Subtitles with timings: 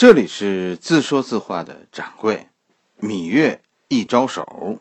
[0.00, 2.48] 这里是自说自话的掌柜，
[3.00, 4.80] 芈月一招手。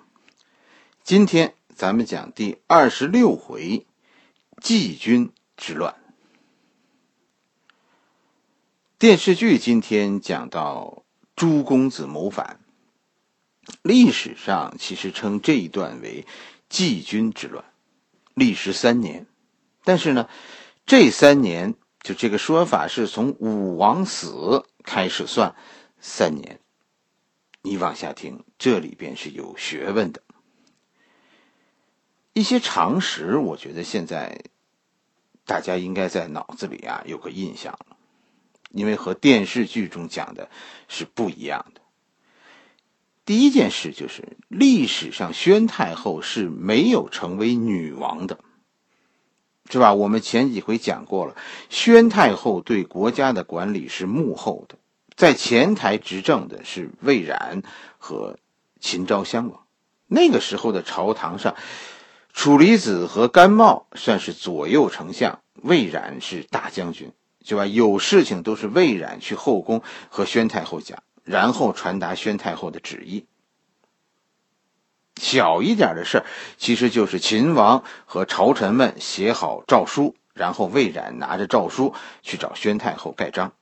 [1.04, 3.86] 今天咱们讲第二十六回，
[4.62, 5.94] 季军之乱。
[8.98, 11.04] 电视剧今天讲到
[11.36, 12.62] 朱公子谋反，
[13.82, 16.26] 历史上其实称这一段为
[16.70, 17.66] 季军之乱，
[18.36, 19.28] 历时三年。
[19.84, 20.30] 但是呢，
[20.86, 24.66] 这三年就这个说法是从武王死。
[24.82, 25.54] 开始算
[26.00, 26.60] 三年，
[27.62, 30.24] 你往下听，这里边是有学问的。
[32.34, 34.42] 一些常识，我觉得现在
[35.46, 37.98] 大家应该在脑子里啊有个印象了，
[38.72, 40.50] 因为和电视剧中讲的
[40.88, 41.82] 是不一样的。
[43.26, 48.40] 第一件事就是，历史上宣太后是没有成为女王的，
[49.70, 49.94] 是吧？
[49.94, 51.36] 我们前几回讲过了，
[51.70, 54.76] 宣太后对国家的管理是幕后的。
[55.16, 57.62] 在前台执政的是魏冉
[57.98, 58.38] 和
[58.80, 59.62] 秦昭襄王，
[60.08, 61.56] 那个时候的朝堂上，
[62.34, 67.12] 楚离子和甘茂算是左右丞相，魏冉是大将军，
[67.46, 67.66] 是吧？
[67.68, 73.26] 有事情都是魏冉去后宫和宣太后讲，然后传达宣太后的旨意。
[75.20, 76.26] 小一点的事儿，
[76.58, 83.54] 其实就是秦王和朝臣们写好诏书，然后魏冉拿着诏书去找宣太后盖章。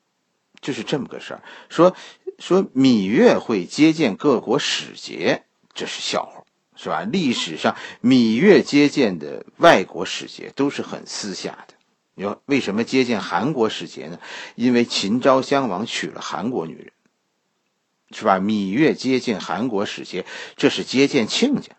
[0.61, 1.95] 就是这么个事儿，说
[2.39, 6.44] 说芈月会接见各国使节，这是笑话，
[6.75, 7.03] 是吧？
[7.03, 11.75] 历史上芈月接见的外国使节都是很私下的。
[12.16, 14.19] 你说为什么接见韩国使节呢？
[14.55, 16.92] 因为秦昭襄王娶了韩国女人，
[18.11, 18.39] 是吧？
[18.39, 21.72] 芈月接见韩国使节，这是接见亲家。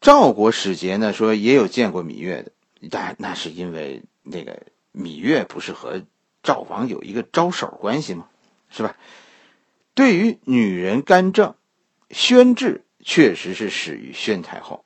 [0.00, 2.52] 赵国使节呢，说也有见过芈月的，
[2.90, 4.62] 但那是因为那个
[4.94, 6.02] 芈月不是和。
[6.42, 8.28] 赵王有一个招手关系吗？
[8.70, 8.94] 是吧？
[9.94, 11.56] 对于女人干政，
[12.10, 14.84] 宣制确实是始于宣太后，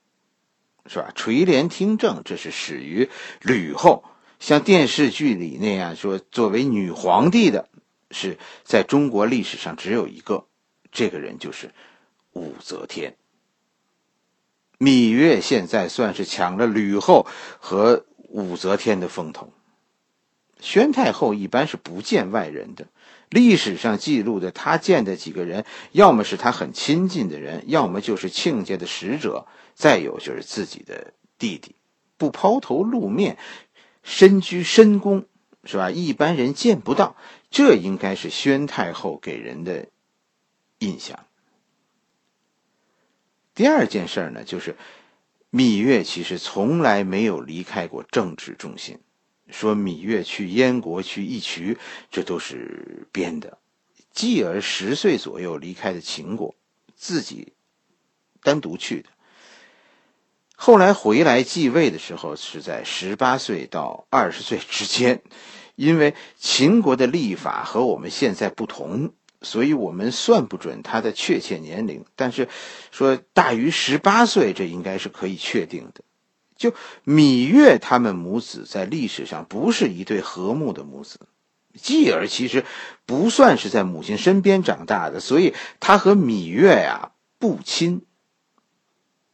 [0.86, 1.12] 是吧？
[1.14, 3.10] 垂帘听政，这是始于
[3.42, 4.04] 吕后。
[4.38, 7.68] 像电视剧里那样说，作为女皇帝的，
[8.10, 10.46] 是在中国历史上只有一个，
[10.90, 11.70] 这个人就是
[12.32, 13.16] 武则天。
[14.78, 17.26] 芈月现在算是抢了吕后
[17.58, 19.52] 和武则天的风头。
[20.58, 22.86] 宣太后一般是不见外人的，
[23.30, 31.74] 历史上记录的她见的几个人，要么是她很亲近的人，要么就是亲家的使者，再有就是自己的弟弟，
[32.18, 33.38] 不抛头露面，
[34.02, 35.24] 身居深宫，
[35.64, 35.90] 是吧？
[35.90, 37.16] 一般人见不到，
[37.50, 39.88] 这应该是宣太后给人的
[40.78, 41.26] 印象。
[43.54, 44.76] 第二件事呢，就是
[45.50, 48.98] 芈月其实从来没有离开过政治中心。
[49.50, 51.76] 说芈月去燕国去义渠，
[52.10, 53.58] 这都是编的。
[54.12, 56.54] 继而十岁左右离开的秦国，
[56.94, 57.52] 自己
[58.42, 59.08] 单独去的。
[60.54, 65.20] 后来回来继位的时候是在十八岁到二十岁之间，
[65.80, 72.04] 因为秦国的历法和我们现在不同，所以我们算不准他的确切年龄。
[72.16, 72.50] 但是
[72.90, 76.04] 说大于十八岁，这应该是可以确定的。
[76.54, 76.74] 就
[77.06, 81.18] 芈月他们母子在历史上不是一对和睦的母子，
[81.74, 82.66] 继而其实
[83.06, 88.02] 不算是在母亲身边长大的，所以他和芈月呀不亲。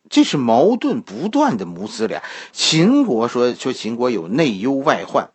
[0.08, 2.22] 这是矛盾不断的母子俩。
[2.52, 5.30] 秦国说说秦国有内忧外患，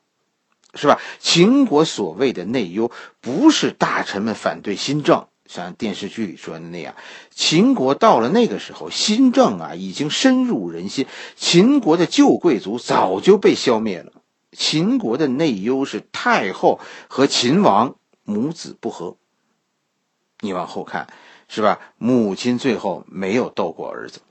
[0.75, 0.99] 是吧？
[1.19, 5.25] 秦国所谓的内忧，不是大臣们反对新政。
[5.47, 6.95] 像电视剧里说的那样，
[7.29, 11.05] 秦国到了那个时候，新政啊已经深入人心。
[11.35, 14.13] 秦国的旧贵族早就被消灭了。
[14.53, 19.17] 秦国的内忧是太后和秦王母子不和。
[20.39, 21.07] 你往后看，
[21.49, 21.79] 是吧？
[21.97, 24.21] 母亲最后没有斗过儿子。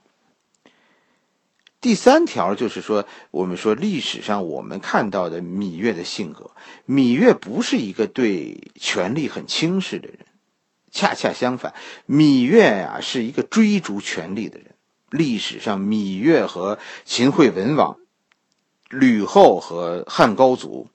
[1.81, 6.51] 第三条就是说，我们说历史上我们看到的芈月的性格，
[6.87, 10.19] 芈月不是一个对权力很轻视的人。
[10.91, 11.73] 恰恰相反，
[12.07, 14.75] 芈月呀是一个追逐权力的人。
[15.09, 17.97] 历史上，芈月和秦惠文王、
[18.89, 20.87] 吕后和汉高祖、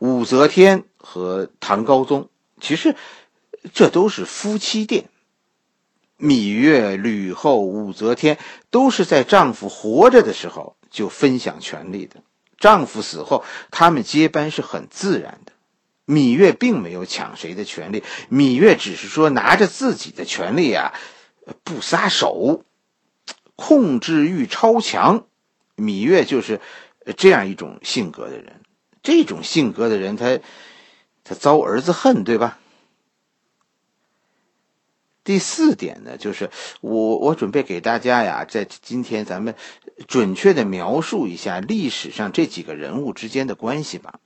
[0.00, 2.28] 武则天和唐高宗，
[2.60, 2.94] 其实
[3.72, 5.08] 这都是夫妻店。
[6.18, 8.38] 芈月、吕后、武则天
[8.70, 12.22] 都是在丈夫活着的时候就分享权力的，
[12.58, 15.52] 丈夫死后，他们接班是很自然的。
[16.06, 20.94] 芈月并没有抢谁的权利，芈月只是说拿着自己的权利啊，
[21.64, 22.64] 不撒手，
[23.56, 25.26] 控制欲超强。
[25.76, 26.60] 芈月就是
[27.16, 28.62] 这样一种性格的人。
[29.02, 30.38] 这种性格的人，他
[31.24, 32.58] 他遭儿子恨，对吧？
[35.26, 36.50] 第四点呢，就是
[36.80, 39.56] 我我准备给大家呀，在今天咱们
[40.06, 44.20] 准确的描述一下历史上这几个人物之间的关系吧，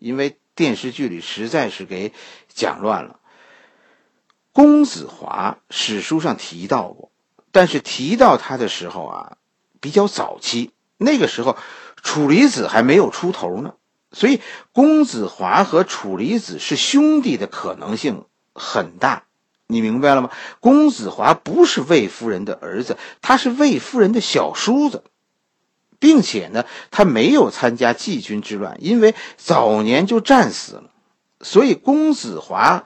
[0.00, 2.12] 因为电视剧里实在是给
[2.52, 3.20] 讲乱了。
[4.50, 7.12] 公子华史书上提到过，
[7.52, 9.36] 但是提到他的时候啊，
[9.80, 11.56] 比较早期，那个时候
[12.02, 13.74] 楚离子还没有出头呢，
[14.10, 14.40] 所以
[14.72, 19.22] 公子华和楚离子是兄弟的可能性很大。
[19.72, 20.30] 你明白了吗？
[20.60, 25.02] 公子华不是魏夫人的儿子，他是魏夫人的小叔子，
[25.98, 30.90] 并且呢，他没有参加季军之乱，因为早年就战死了，
[31.40, 32.84] 所以公子华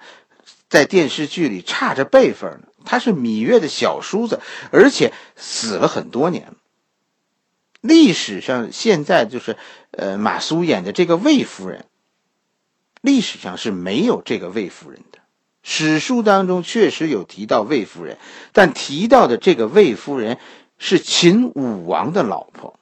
[0.68, 2.68] 在电视剧里差着辈分呢。
[2.84, 4.38] 他是芈月的小叔子，
[4.70, 6.54] 而且死了很多年。
[7.80, 9.56] 历史上现在就是
[9.90, 11.84] 呃马苏演的这个魏夫人，
[13.00, 15.15] 历史上是没有这个魏夫人的。
[15.68, 18.18] 史书当中确实有提到魏夫人，
[18.52, 20.38] 但提到的这个魏夫人
[20.78, 22.78] 是秦武王的老婆。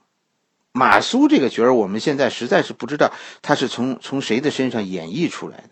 [0.71, 3.11] 马苏这个角儿，我们现在实在是不知道
[3.41, 5.71] 他是从从谁的身上演绎出来的。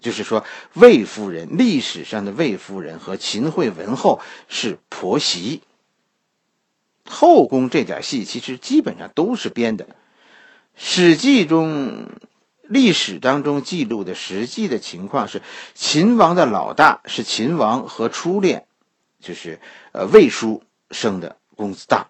[0.00, 5.60] 就是说，魏夫人历史上的魏夫人和秦惠文后是婆媳。
[7.04, 9.84] 后宫这点戏其实基本上都是编的，
[10.74, 12.06] 《史记》中。
[12.62, 15.42] 历史当中记录的实际的情况是，
[15.74, 18.66] 秦王的老大是秦王和初恋，
[19.20, 19.60] 就是
[19.92, 22.06] 呃魏叔生的公子荡。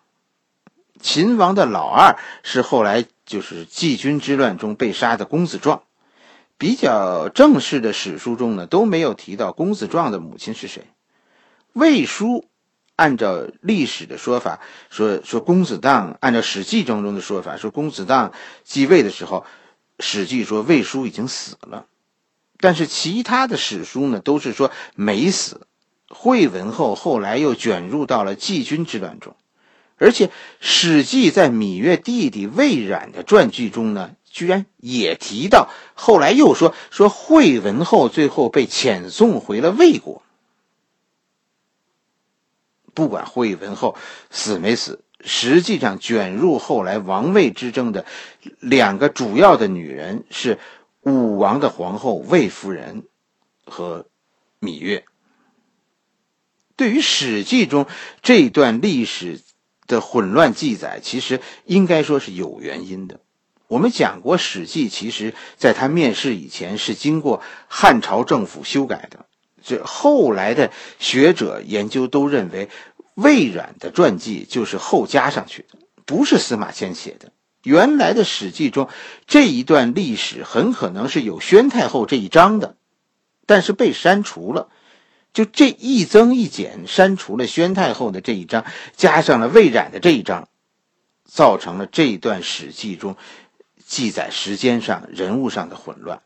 [1.01, 5.83] 秦王的老二是后来就是季军之乱中被杀的公子壮。
[6.59, 10.85] 比较正式的史书中呢都没有提到公子壮的母亲是谁。
[11.73, 12.45] 魏叔
[12.95, 14.61] 按照历史的说法
[14.91, 18.33] 说说公子荡，按照《史记》当中的说法说公子荡
[18.63, 19.45] 继位的时候。
[20.03, 21.87] 史记说魏叔已经死了，
[22.59, 25.67] 但是其他的史书呢都是说没死。
[26.09, 29.37] 惠文后后来又卷入到了季军之乱中，
[29.97, 40.21] 而且史记在芈月弟弟魏冉的传记中呢，居然也提到，后来又说说惠文后最后被遣送回了魏国。
[42.93, 43.97] 不管惠文后
[44.31, 45.01] 死没死。
[45.25, 48.05] 实际上，卷入后来王位之争的
[48.59, 50.59] 两个主要的女人是
[51.03, 53.05] 武王的皇后魏夫人
[53.65, 54.07] 和
[54.61, 55.05] 芈月。
[56.75, 57.87] 对于《史记》中
[58.21, 59.41] 这段历史
[59.87, 63.21] 的混乱记载，其实应该说是有原因的。
[63.69, 69.27] 我们讲过，《史记》其实在他面世以前是经过汉朝政府修改的。
[69.65, 72.69] 这后来的学者研究都认为。
[73.15, 77.33] 魏冉的传记就是后加上去的，不是司马迁写的。
[77.63, 78.89] 原来的《史记》中
[79.27, 82.77] 这一段历史很可能是有宣太后这一章的，
[83.47, 84.69] 但是被删除了。
[85.33, 88.65] 就这一增一减，删除了宣太后的这一章，
[88.97, 90.49] 加上了魏冉的这一章，
[91.25, 93.17] 造成了这一段《史记》中
[93.87, 96.21] 记载时间上、人物上的混乱。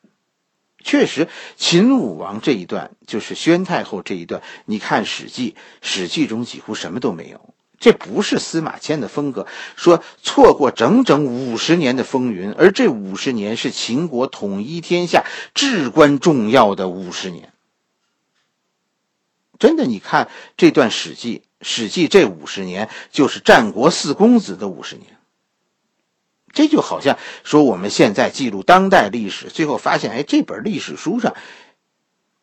[0.87, 4.41] 确实，秦武王这一段就是宣太后这一段。
[4.67, 5.51] 你看《史记》，
[5.81, 7.53] 《史记》中几乎什么都没有。
[7.81, 9.49] 这不是司马迁的风格。
[9.75, 15.25] 说错过整整五十年的风云，而这五十年是秦国统一天下
[15.55, 17.53] 至关重要的五十年。
[19.59, 25.16] 真的，你看这段《史记》，《史记》这五十年就是战国四公子的五十年。
[26.57, 31.35] 这就好像说，我们现在记录当代历史，最后发现，哎，这本历史书上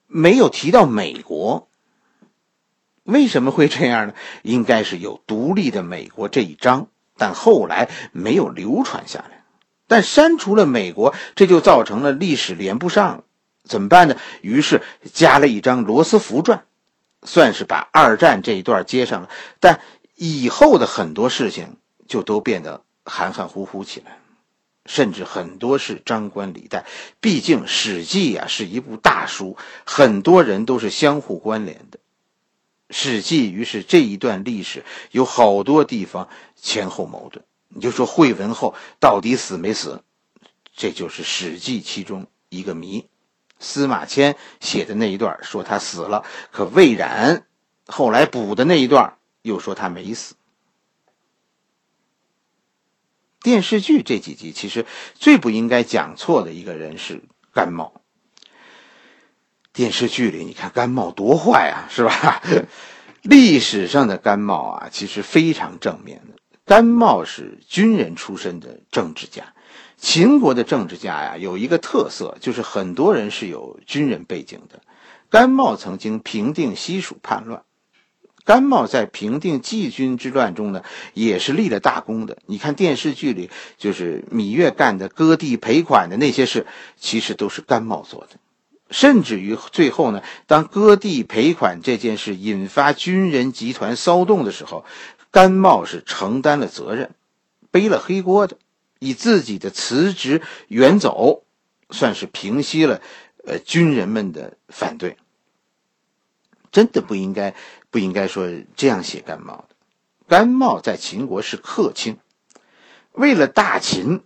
[0.05, 1.67] 没有提到美国。
[3.01, 4.13] 为什么会这样呢？
[4.43, 9.43] 应该是有独立的美国这一章，但后来没有流传下来。
[9.87, 13.23] 但删除了美国，这就造成了历史连不上，
[13.63, 14.15] 怎么办呢？
[14.41, 16.65] 于是加了一张罗斯福传，
[17.23, 19.29] 算是把二战这一段接上了。
[19.59, 19.81] 但
[20.15, 21.77] 以后的很多事情
[22.07, 22.83] 就都变得。
[23.05, 24.19] 含含糊糊起来，
[24.85, 26.85] 甚至很多是张冠李戴。
[27.19, 31.99] 毕竟《史记》呀是一部大书，很多人都是相互关联的。
[32.89, 37.43] 《史记》于是这一段历史有好多地方前后矛盾。
[37.69, 40.03] 你就说惠文后到底死没死？
[40.75, 43.07] 这就是《史记》其中一个谜。
[43.59, 47.47] 司马迁写的那一段说他死了，可魏冉
[47.87, 50.35] 后来补的那一段又说他没死。
[53.43, 57.21] 电视剧这几集其实最不应该讲错的一个人是
[57.53, 58.01] 甘茂。
[59.73, 62.41] 电视剧里你看甘茂多坏啊，是吧？
[63.21, 66.35] 历史上的甘茂啊，其实非常正面的。
[66.65, 69.53] 甘茂是军人出身的政治家，
[69.97, 74.81] 秦国的政治家呀，有一个特色，就是很多人是有军人背景的。
[75.29, 77.63] 甘茂曾经平定西蜀叛乱，
[78.45, 80.83] 甘茂在平定季军之乱中呢，
[81.13, 82.37] 也是立了大功的。
[82.45, 88.37] 你看电视剧里，就是芈月干的割地赔款的那些事，其实都是甘茂做的。
[88.89, 94.85] 甚至于最后呢，当割地赔款这件事引发军人集团骚动的时候，
[95.31, 97.11] 甘茂是承担了责任，
[97.71, 98.57] 背了黑锅的，
[98.99, 101.43] 以自己的辞职远走，
[101.89, 103.01] 算是平息了
[103.45, 105.17] 呃军人们的反对。
[106.71, 107.55] 真的不应该，
[107.93, 109.75] 不应该说这样写甘茂的。
[110.27, 112.17] 甘茂在秦国是客卿，
[113.11, 114.23] 为了大秦，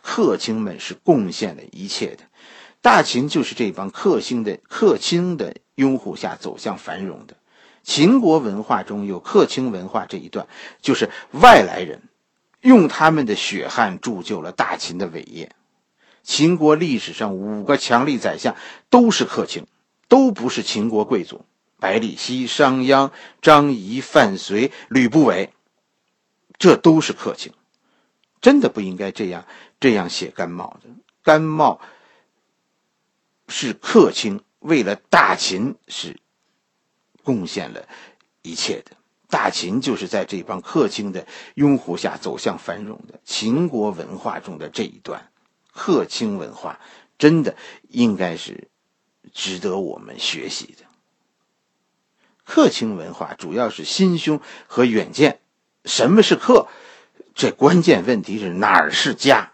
[0.00, 2.24] 客卿们是贡献了一切的。
[2.80, 7.36] 大秦就是这帮克星的客卿的拥护下走向繁荣的。
[7.82, 10.46] 秦国文化中有客卿文化这一段，
[10.80, 12.00] 就是外来人
[12.62, 15.52] 用他们的血汗铸就了大秦的伟业。
[16.22, 18.56] 秦国历史上五个强力宰相
[18.88, 19.66] 都是客卿，
[20.08, 21.44] 都不是秦国贵族。
[21.82, 23.10] 百里奚、商鞅、
[23.40, 25.52] 张仪、范睢、吕不韦，
[26.56, 27.52] 这都是客卿，
[28.40, 29.44] 真的不应该这样
[29.80, 30.88] 这样写甘茂的。
[31.24, 31.80] 甘茂。
[33.48, 36.18] 是客卿为了大秦是
[37.22, 37.86] 贡献了
[38.40, 38.92] 一切的，
[39.28, 43.20] 大秦就是在这帮客卿的拥护下走向繁荣的。
[43.24, 45.30] 秦国文化中的这一段
[45.70, 46.80] 客卿文化，
[47.18, 47.54] 真的
[47.90, 48.68] 应该是
[49.34, 50.81] 值得我们学习的。
[52.52, 55.40] 客卿文化主要是心胸和远见。
[55.86, 56.68] 什么是客？
[57.34, 59.52] 这关键问题是哪儿是家？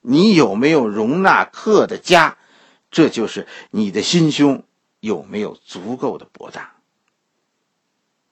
[0.00, 2.38] 你有没有容纳客的家？
[2.90, 4.64] 这就是你的心胸
[4.98, 6.72] 有没有足够的博大？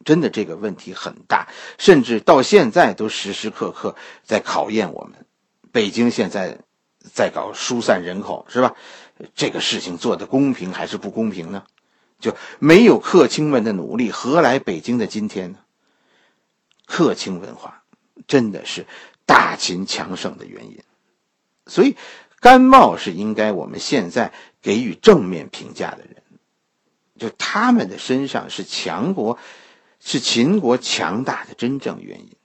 [0.02, 5.26] 真的这个问题很大，甚至到现在都时时刻刻在考验我们。
[5.72, 6.56] 北京现在
[7.12, 8.74] 在搞疏散人口，是吧？
[9.34, 11.64] 这个事情做的公平还是不公平呢？
[12.26, 15.58] 就没有客卿们的努力，何来北京的今天呢？
[16.84, 17.82] 客卿文化
[18.26, 18.86] 真的是
[19.24, 20.82] 大秦强盛的原因，
[21.66, 21.96] 所以。
[22.38, 26.22] 甘茂是应该我们现在给予正面评价的人，
[27.18, 29.38] 就他们的身上是强国，
[29.98, 32.36] 是秦国强大的真正原因。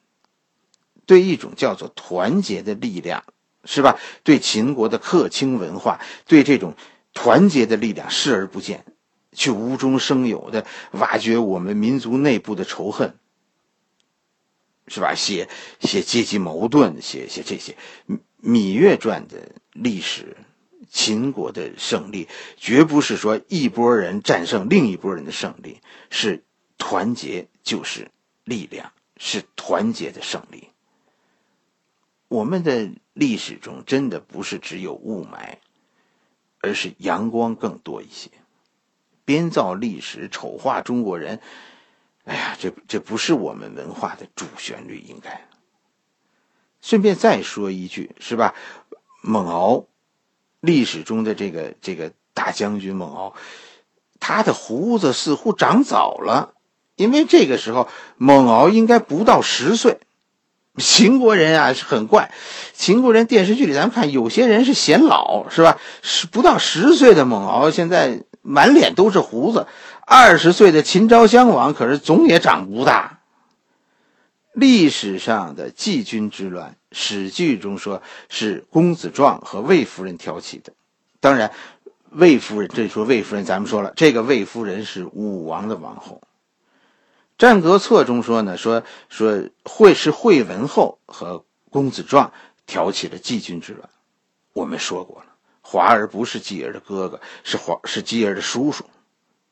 [1.06, 3.26] 对一种叫做团结的力量，
[3.66, 4.00] 是吧？
[4.24, 6.74] 对秦国的客卿文化，对这种
[7.14, 8.86] 团结的力量视而不见，
[9.34, 13.16] 去无中生有的挖掘我们民族内部的仇恨，
[14.88, 15.16] 是吧？
[15.16, 15.48] 写
[15.80, 17.78] 写阶级矛盾，写写这些。
[18.44, 20.36] 《芈月传》的历史，
[20.90, 26.44] 秦国的胜利绝不是说一拨人战胜另一拨人的胜利，是
[26.78, 28.10] 团结就是
[28.44, 30.70] 力量，是团结的胜利。
[32.28, 35.58] 我们的历史中真的不是只有雾霾，
[36.60, 38.32] 而是阳光更多一些。
[39.26, 41.40] 编造历史、丑化中国人，
[42.26, 45.48] 哎呀，这这不是我们文化的主旋律，应该。
[46.82, 48.56] 顺便再说一句，是吧？
[49.22, 49.86] 蒙敖，
[50.60, 53.36] 历史中的这个这个大将军蒙敖，
[54.20, 56.54] 他的胡子似乎长早了，
[56.96, 57.88] 因为这个时候
[58.18, 60.00] 蒙敖应该不到十岁。
[60.78, 62.32] 秦国人啊是很怪，
[62.74, 65.78] 秦国人电视剧里咱们看有些人是显老，是吧？
[66.02, 69.68] 是不到十岁的蒙敖现在满脸都是胡子，
[70.06, 73.20] 二十岁的秦昭襄王可是总也长不大。
[74.54, 80.74] 历史上的季军之乱，史记中说是公子壮和魏夫人挑起的。
[81.22, 81.52] 当然，
[82.10, 86.22] 魏夫人这说魏夫人，咱们说了，这个魏夫人是武王的王后。
[87.38, 92.34] 《战国策》中说呢，说说惠是惠文后和公子壮
[92.66, 93.90] 挑起了季军之乱。
[94.52, 95.31] 我们说过了，
[95.72, 98.84] 华儿不是继儿的哥哥，是华是继儿的叔叔，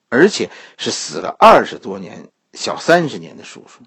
[0.10, 3.86] 而且是死了二十多年、小三十年的叔叔。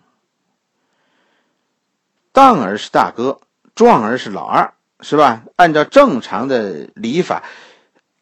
[2.33, 3.39] 当儿是大哥，
[3.75, 5.43] 壮儿是老二，是吧？
[5.57, 7.45] 按照正常的礼法，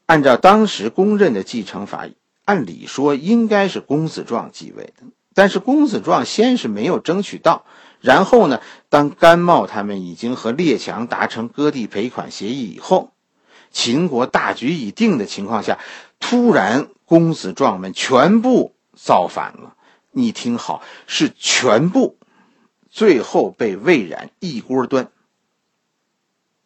[0.06, 2.08] 按照当时公认的继承法，
[2.44, 5.04] 按理说应该是公子壮继位的。
[5.34, 7.64] 但是公子壮先是没有争取到，
[8.00, 13.12] 然后呢，当甘茂他们已经和列强达成割地赔款协议以后，
[13.70, 15.78] 秦国大局已定的情况下，
[16.18, 19.76] 突然公子壮们全部造反了。
[20.10, 22.16] 你听好，是全部。
[22.90, 25.10] 最后被魏冉一锅端。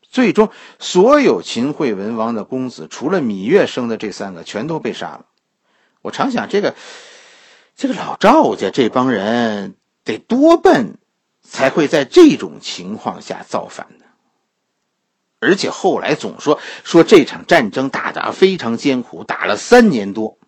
[0.01, 5.27] 最终，所有秦惠文王的公子，除了芈月生的这三个，全都被杀了。
[6.01, 6.75] 我常想，这个
[7.77, 10.99] 这个老赵家这帮人得多笨，
[11.43, 14.04] 才会在这种情况下造反呢？
[15.45, 20.39] 而且后来总说说这场战争打得非常艰苦，打了三年多。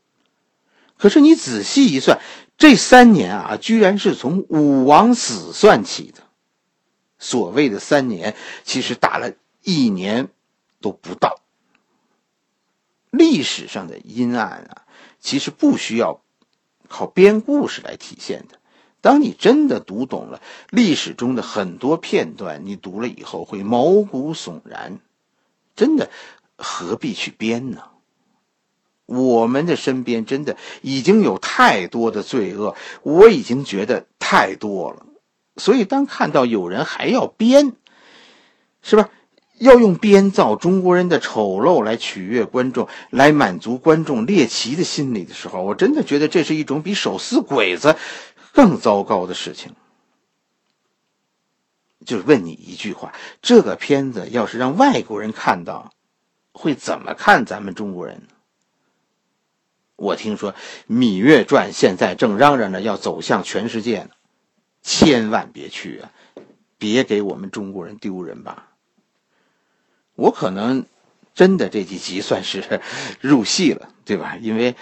[0.97, 2.19] 可是你仔细一算，
[2.57, 6.23] 这三年啊，居然是从武王死算起的。
[7.19, 8.35] 所谓的三年，
[8.65, 10.29] 其实打了一年
[10.81, 11.41] 都不到。
[13.11, 14.83] 历史上的阴暗啊，
[15.21, 16.23] 其实不需要
[16.89, 18.56] 靠编故事来体现的。
[19.07, 24.99] 当你真的读懂了历史中的很多片段，你读了以后会毛骨悚然。
[25.77, 26.11] 真的，
[26.59, 27.83] 何必去编呢？
[29.05, 35.07] 我们的身边真的已经有太多的罪恶，我已经觉得太多了。
[35.57, 37.75] 所以，当看到有人还要编，
[38.83, 39.11] 是吧？
[39.59, 47.95] 要用编造中国人的丑陋来取悦观众，来满足观众猎奇的心理的时候，我真的觉得这是一种比手撕鬼子
[48.57, 49.75] 更糟糕的事情。
[52.07, 55.93] 就是问你一句话：这个片子要是让外国人看到，
[56.53, 58.23] 会怎么看咱们中国人？
[59.97, 60.53] 我听说
[60.89, 64.11] 《芈月传》现在正嚷嚷着要走向全世界呢，
[64.83, 66.11] 千万别去啊！
[66.79, 68.73] 别给我们中国人丢人吧。
[70.15, 70.87] 我可能
[71.35, 72.81] 真的这几集算是
[73.21, 74.37] 入戏了，对吧？
[74.41, 74.75] 因为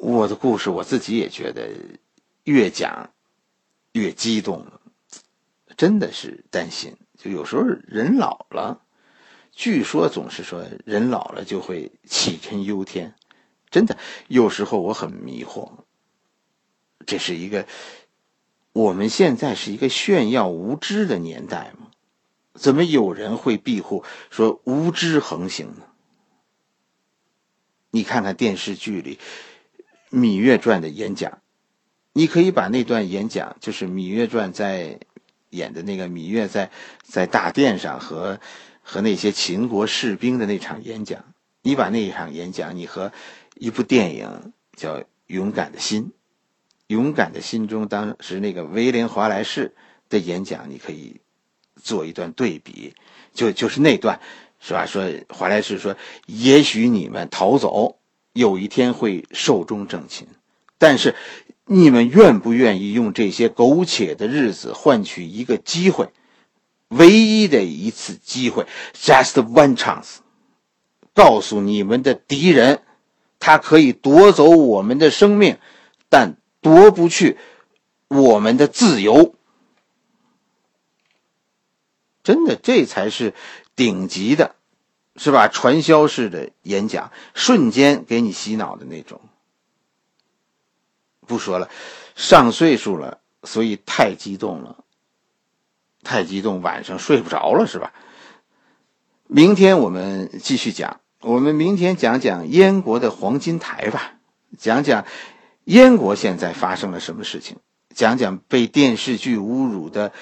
[0.00, 1.68] 我的故事我自己也觉得
[2.46, 3.10] 越讲
[3.90, 4.66] 越激动，
[5.76, 6.96] 真的是担心。
[7.18, 8.82] 就有时候人老了，
[9.50, 13.16] 据说总是说人老了就会杞人忧天。
[13.68, 13.98] 真的，
[14.28, 15.72] 有时候我很迷惑。
[17.04, 17.66] 这是一个，
[18.72, 21.90] 我们现在是一个炫耀无知的年代吗？
[22.54, 25.82] 怎么有人会庇护说无知横行呢？
[27.90, 29.18] 你看看电视剧里
[30.16, 31.42] 《芈月传》的演讲，
[32.16, 34.98] 你可以把那段演讲，就是《芈月传》在
[35.50, 36.70] 演的那个芈月在
[37.02, 38.40] 在大殿上和
[38.80, 41.22] 和那些秦国士兵的那场演讲，
[41.60, 43.12] 你把那一场演讲，你和
[43.56, 44.94] 一部电影叫
[45.26, 46.04] 《勇敢的心》，
[46.86, 49.74] 《勇敢的心》中当时那个威廉·华莱士
[50.08, 51.20] 的演讲，你可以
[51.82, 52.94] 做一段对比，
[53.34, 54.18] 就就是那段，
[54.58, 54.86] 是吧？
[54.86, 57.98] 说华莱士说：“也许你们逃走，
[58.32, 60.26] 有一天会寿终正寝，
[60.78, 61.14] 但是
[61.66, 66.10] 你们愿不愿意用这些苟且的日子换取一个机会，
[66.88, 70.18] 唯一的一次机会，just one chance，
[71.12, 72.82] 告诉你们的敌人。”
[73.38, 75.58] 他可以夺走我们的生命，
[76.08, 77.36] 但夺不去
[78.08, 79.34] 我们的自由。
[82.24, 83.34] 真的，这才是
[83.76, 84.56] 顶级的，
[85.16, 85.48] 是吧？
[85.48, 89.20] 传销式的演讲，瞬间给你洗脑的那种。
[91.26, 91.68] 不说了，
[92.14, 94.84] 上岁数了，所以太激动了，
[96.02, 97.92] 太激动，晚上睡不着了，是吧？
[99.26, 101.00] 明天我们继续讲。
[101.20, 104.14] 我们明天讲讲燕国的黄金台吧，
[104.56, 105.04] 讲讲
[105.64, 107.56] 燕国现在发生了什么事情，
[107.94, 110.12] 讲讲被电视剧侮辱的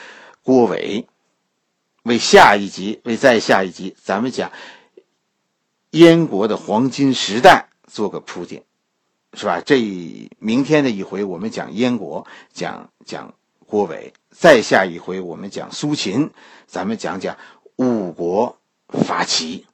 [0.42, 1.06] 郭伟。
[2.04, 4.52] 为下一集，为再下一集，咱们讲
[5.90, 8.62] 燕国的黄金时代做个铺垫，
[9.36, 9.60] 是吧？
[9.64, 9.80] 这
[10.38, 13.34] 明天的一回我们讲燕国，讲讲
[13.66, 16.30] 郭伟；再下一回我们讲苏秦，
[16.66, 17.36] 咱们讲讲
[17.76, 18.56] 五国
[18.88, 19.66] 伐齐。